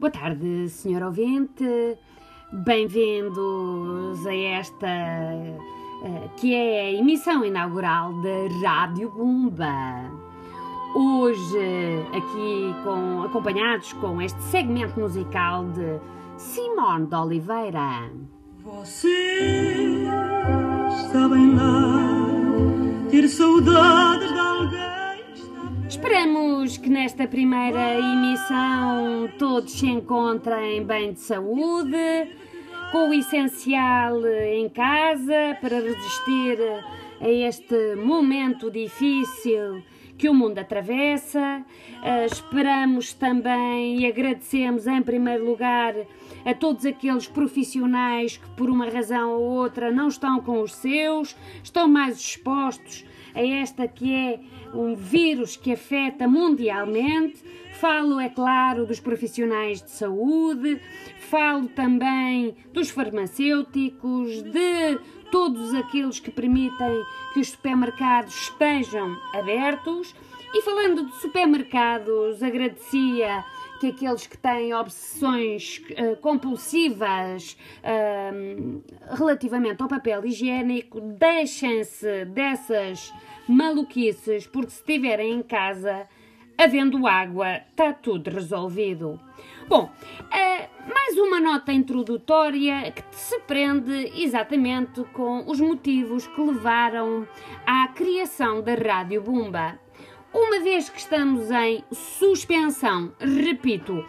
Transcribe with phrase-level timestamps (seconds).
[0.00, 1.98] Boa tarde, senhor ouvinte.
[2.52, 10.08] Bem-vindos a esta uh, que é a emissão inaugural da Rádio Bumba.
[10.94, 15.98] Hoje, aqui com, acompanhados com este segmento musical de
[16.36, 18.08] Simone de Oliveira.
[18.62, 20.06] Você
[20.96, 24.27] está bem lá, ter saudades de alguém.
[25.98, 32.30] Esperamos que nesta primeira emissão todos se encontrem bem de saúde,
[32.92, 36.56] com o essencial em casa para resistir
[37.20, 39.82] a este momento difícil
[40.16, 41.64] que o mundo atravessa.
[41.96, 45.96] Uh, esperamos também e agradecemos em primeiro lugar
[46.44, 51.36] a todos aqueles profissionais que por uma razão ou outra não estão com os seus,
[51.60, 54.40] estão mais expostos a esta que é
[54.74, 57.42] um vírus que afeta mundialmente.
[57.80, 60.80] Falo, é claro, dos profissionais de saúde,
[61.20, 64.98] falo também dos farmacêuticos, de
[65.30, 70.14] todos aqueles que permitem que os supermercados estejam abertos.
[70.52, 73.44] E falando de supermercados, agradecia
[73.78, 78.82] que aqueles que têm obsessões uh, compulsivas uh,
[79.16, 83.12] relativamente ao papel higiênico deixem-se dessas
[83.48, 86.06] maluquices, porque se estiverem em casa,
[86.56, 89.20] havendo água, está tudo resolvido.
[89.68, 97.26] Bom, uh, mais uma nota introdutória que se prende exatamente com os motivos que levaram
[97.66, 99.78] à criação da Rádio Bumba.
[100.32, 104.04] Uma vez que estamos em suspensão, repito,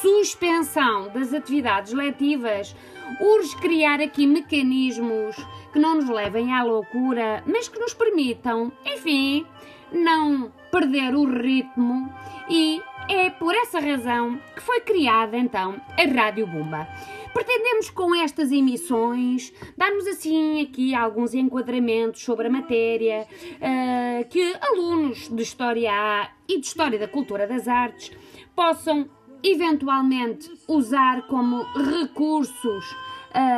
[0.00, 2.76] suspensão das atividades letivas,
[3.20, 5.36] urge criar aqui mecanismos
[5.72, 9.44] que não nos levem à loucura, mas que nos permitam, enfim,
[9.92, 12.12] não perder o ritmo
[12.48, 16.86] e é por essa razão que foi criada então a Rádio Bumba.
[17.34, 23.26] Pretendemos com estas emissões dar-nos assim aqui alguns enquadramentos sobre a matéria
[23.56, 28.12] uh, que alunos de História A e de História da Cultura das Artes
[28.54, 29.10] possam
[29.42, 32.96] eventualmente usar como recursos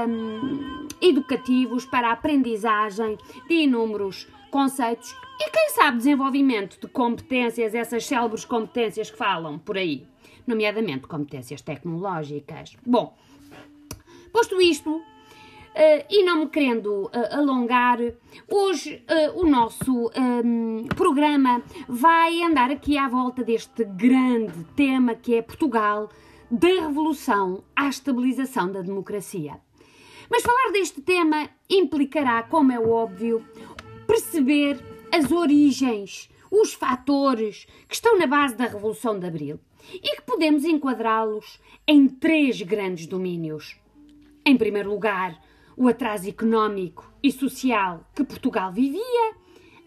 [0.09, 8.07] um, educativos para a aprendizagem de inúmeros conceitos e, quem sabe, desenvolvimento de competências, essas
[8.07, 10.07] célebres competências que falam por aí,
[10.47, 12.75] nomeadamente competências tecnológicas.
[12.85, 13.15] Bom,
[14.37, 15.03] posto isto,
[15.77, 17.99] Uh, e não me querendo uh, alongar,
[18.51, 25.35] hoje uh, o nosso um, programa vai andar aqui à volta deste grande tema que
[25.35, 26.09] é Portugal,
[26.51, 29.61] da revolução à estabilização da democracia.
[30.31, 33.45] Mas falar deste tema implicará, como é óbvio,
[34.07, 34.79] perceber
[35.13, 39.61] as origens, os fatores que estão na base da Revolução de Abril
[39.93, 43.79] e que podemos enquadrá-los em três grandes domínios.
[44.49, 45.43] Em primeiro lugar,
[45.77, 49.35] o atraso económico e social que Portugal vivia.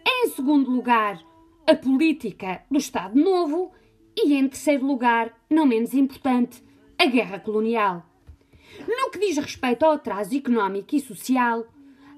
[0.05, 1.17] Em segundo lugar,
[1.65, 3.71] a política do Estado Novo.
[4.17, 6.61] E em terceiro lugar, não menos importante,
[6.97, 8.05] a guerra colonial.
[8.85, 11.65] No que diz respeito ao atraso económico e social,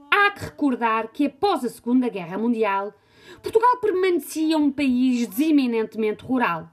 [0.10, 2.92] há que recordar que após a Segunda Guerra Mundial,
[3.44, 6.68] Portugal permanecia um país deseminentemente rural,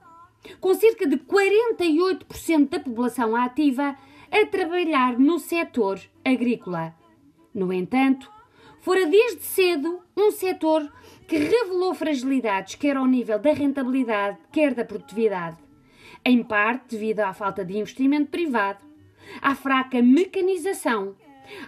[0.59, 3.95] com cerca de 48% da população ativa
[4.31, 6.95] a trabalhar no setor agrícola.
[7.53, 8.31] No entanto,
[8.81, 10.91] fora desde cedo um setor
[11.27, 15.57] que revelou fragilidades quer ao nível da rentabilidade, quer da produtividade,
[16.23, 18.89] em parte devido à falta de investimento privado
[19.41, 21.15] à fraca mecanização,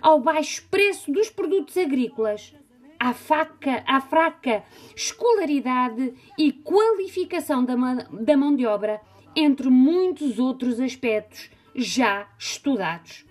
[0.02, 2.54] ao baixo preço dos produtos agrícolas,
[3.00, 4.64] à, faca, à fraca
[4.96, 9.02] escolaridade e qualificação da, da mão de obra,
[9.36, 13.26] entre muitos outros aspectos já estudados.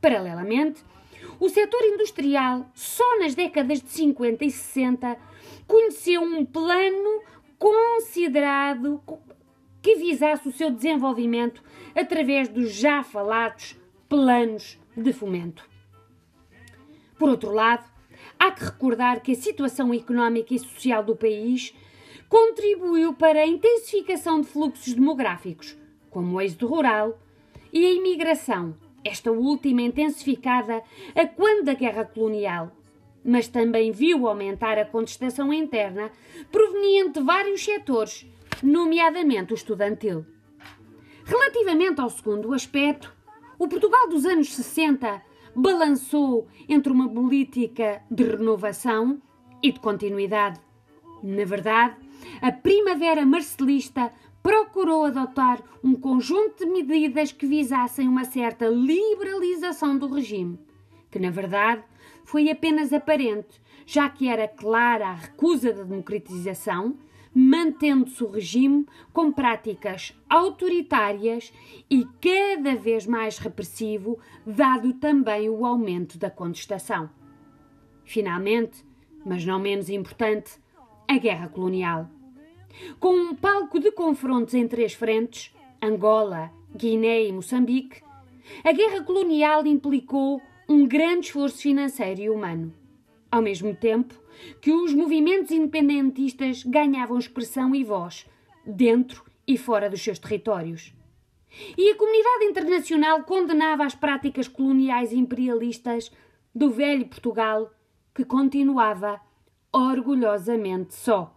[0.00, 0.82] Paralelamente,
[1.38, 5.18] o setor industrial, só nas décadas de 50 e 60,
[5.66, 7.22] conheceu um plano
[7.58, 9.02] considerado
[9.82, 11.62] que visasse o seu desenvolvimento
[11.94, 13.76] através dos já falados
[14.08, 15.68] planos de fomento.
[17.18, 17.88] Por outro lado,
[18.38, 21.74] há que recordar que a situação económica e social do país
[22.28, 25.76] contribuiu para a intensificação de fluxos demográficos,
[26.10, 27.18] como o êxodo rural
[27.72, 30.82] e a imigração, esta última intensificada
[31.14, 32.72] a quando da guerra colonial,
[33.24, 36.10] mas também viu aumentar a contestação interna
[36.50, 38.26] proveniente de vários setores
[38.62, 40.24] nomeadamente o estudantil.
[41.24, 43.14] Relativamente ao segundo aspecto,
[43.58, 45.22] o Portugal dos anos 60
[45.54, 49.20] balançou entre uma política de renovação
[49.62, 50.60] e de continuidade.
[51.22, 51.96] Na verdade,
[52.40, 54.12] a primavera marcelista
[54.46, 60.56] procurou adotar um conjunto de medidas que visassem uma certa liberalização do regime,
[61.10, 61.82] que na verdade
[62.24, 66.96] foi apenas aparente, já que era clara a recusa da democratização,
[67.34, 71.52] mantendo-se o regime com práticas autoritárias
[71.90, 74.16] e cada vez mais repressivo,
[74.46, 77.10] dado também o aumento da contestação.
[78.04, 78.86] Finalmente,
[79.24, 80.52] mas não menos importante,
[81.08, 82.08] a guerra colonial.
[82.98, 88.06] Com um palco de confrontos em três frentes Angola, Guiné e Moçambique
[88.64, 92.72] a guerra colonial implicou um grande esforço financeiro e humano.
[93.30, 94.14] Ao mesmo tempo
[94.60, 98.26] que os movimentos independentistas ganhavam expressão e voz,
[98.64, 100.92] dentro e fora dos seus territórios.
[101.76, 106.10] E a comunidade internacional condenava as práticas coloniais imperialistas
[106.54, 107.70] do velho Portugal,
[108.14, 109.20] que continuava
[109.72, 111.35] orgulhosamente só.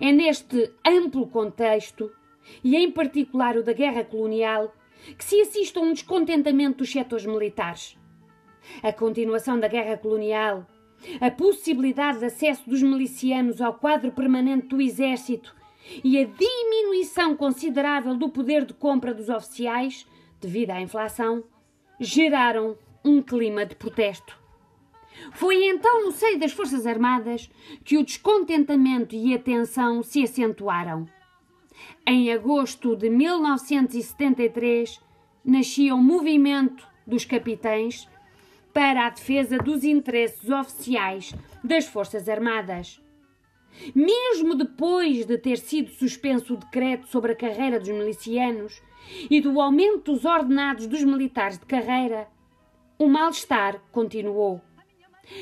[0.00, 2.10] É neste amplo contexto,
[2.62, 4.74] e em particular o da guerra colonial,
[5.16, 7.96] que se assiste a um descontentamento dos setores militares.
[8.82, 10.66] A continuação da guerra colonial,
[11.20, 15.54] a possibilidade de acesso dos milicianos ao quadro permanente do exército
[16.04, 20.06] e a diminuição considerável do poder de compra dos oficiais,
[20.40, 21.44] devido à inflação,
[21.98, 24.37] geraram um clima de protesto.
[25.32, 27.50] Foi então no seio das Forças Armadas
[27.84, 31.08] que o descontentamento e a tensão se acentuaram.
[32.06, 35.00] Em agosto de 1973,
[35.44, 38.08] nascia o Movimento dos Capitães
[38.72, 43.02] para a defesa dos interesses oficiais das Forças Armadas.
[43.94, 48.82] Mesmo depois de ter sido suspenso o decreto sobre a carreira dos milicianos
[49.30, 52.28] e do aumento dos ordenados dos militares de carreira,
[52.98, 54.60] o mal-estar continuou.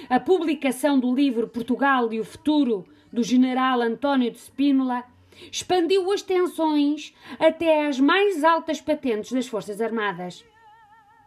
[0.08, 5.04] A publicação do livro Portugal e o Futuro, do general António de Spínola,
[5.50, 10.44] expandiu as tensões até às mais altas patentes das Forças Armadas.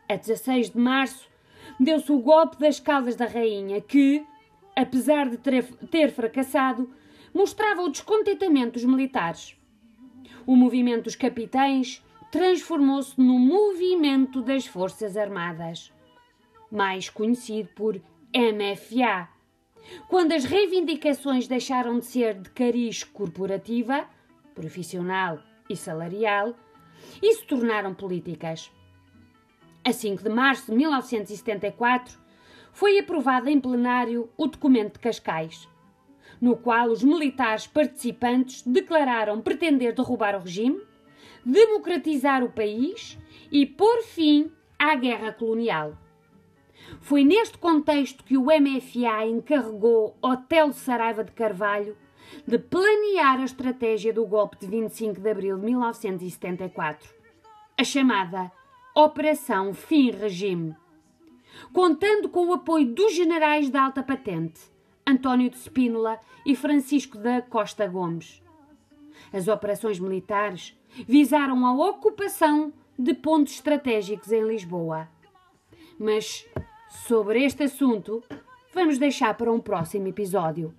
[0.07, 1.29] A 16 de março,
[1.79, 4.25] deu-se o golpe das Caldas da Rainha, que,
[4.75, 6.89] apesar de ter fracassado,
[7.33, 9.55] mostrava o descontentamento dos militares.
[10.45, 15.93] O movimento dos capitães transformou-se no movimento das Forças Armadas,
[16.71, 18.01] mais conhecido por
[18.35, 19.27] MFA.
[20.07, 24.07] Quando as reivindicações deixaram de ser de cariz corporativa,
[24.53, 26.55] profissional e salarial,
[27.21, 28.71] e se tornaram políticas.
[29.83, 32.19] A 5 de março de 1974,
[32.71, 35.67] foi aprovado em plenário o documento de Cascais,
[36.39, 40.79] no qual os militares participantes declararam pretender derrubar o regime,
[41.43, 43.17] democratizar o país
[43.51, 45.97] e pôr fim à guerra colonial.
[47.01, 51.95] Foi neste contexto que o MFA encarregou Hotel Saraiva de Carvalho
[52.45, 57.09] de planear a estratégia do golpe de 25 de abril de 1974,
[57.77, 58.51] a chamada
[58.95, 60.75] Operação Fim Regime,
[61.73, 64.61] contando com o apoio dos generais de alta patente,
[65.05, 68.43] António de Spínola e Francisco da Costa Gomes.
[69.33, 70.77] As operações militares
[71.07, 75.07] visaram a ocupação de pontos estratégicos em Lisboa.
[75.97, 76.45] Mas
[76.89, 78.23] sobre este assunto
[78.73, 80.73] vamos deixar para um próximo episódio.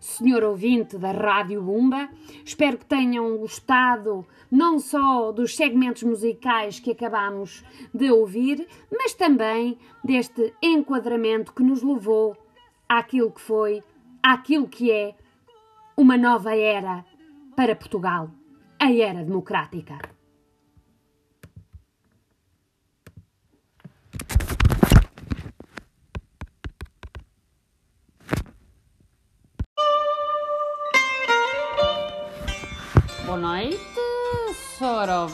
[0.00, 2.10] Senhor ouvinte da Rádio Bumba,
[2.44, 7.64] espero que tenham gostado não só dos segmentos musicais que acabamos
[7.94, 12.36] de ouvir, mas também deste enquadramento que nos levou
[12.86, 13.82] àquilo que foi,
[14.22, 15.14] àquilo que é
[15.96, 17.04] uma nova era
[17.56, 18.30] para Portugal,
[18.78, 20.13] a era democrática.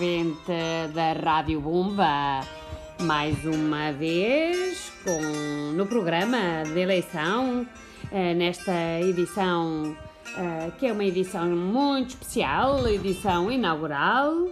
[0.00, 0.50] Ouvinte
[0.94, 2.40] da Rádio Bumba.
[3.02, 7.66] Mais uma vez com, no programa de eleição,
[8.10, 9.94] eh, nesta edição
[10.38, 14.48] eh, que é uma edição muito especial, edição inaugural.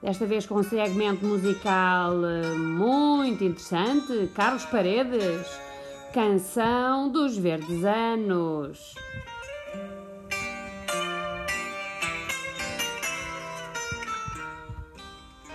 [0.00, 5.44] Desta vez com um segmento musical eh, muito interessante, Carlos Paredes,
[6.12, 8.94] Canção dos Verdes Anos.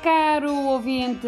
[0.03, 1.27] Caro ouvinte,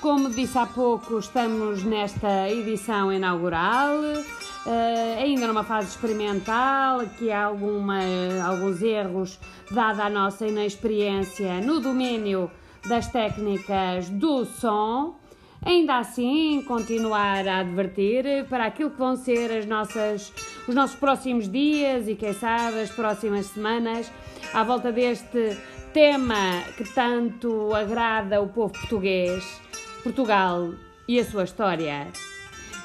[0.00, 7.44] como disse há pouco, estamos nesta edição inaugural, uh, ainda numa fase experimental, que há
[7.44, 8.00] alguma,
[8.44, 9.38] alguns erros,
[9.70, 12.50] dada a nossa inexperiência no domínio
[12.88, 15.14] das técnicas do som.
[15.64, 20.32] ainda assim continuar a advertir para aquilo que vão ser as nossas,
[20.66, 24.10] os nossos próximos dias e quem sabe as próximas semanas
[24.52, 25.56] à volta deste
[25.92, 29.60] tema que tanto agrada o povo português,
[30.02, 30.72] Portugal
[31.08, 32.08] e a sua história.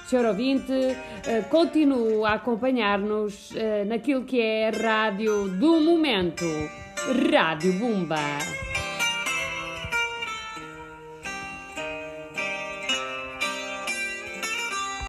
[0.08, 6.46] Senhor ouvinte, eh, continue a acompanhar-nos eh, naquilo que é a rádio do momento,
[7.32, 8.65] Rádio Bumba.